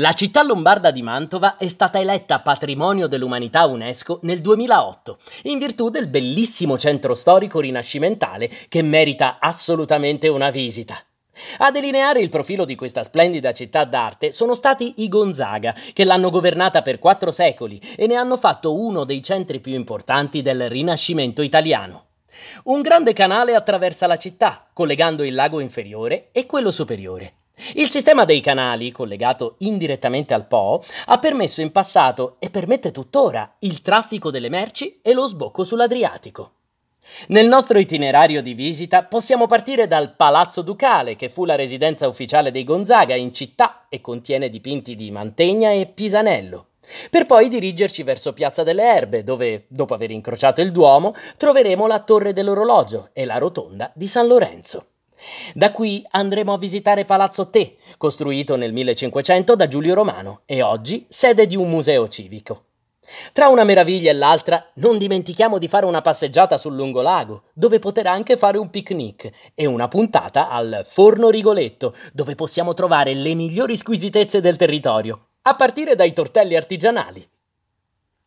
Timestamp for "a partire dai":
75.42-76.12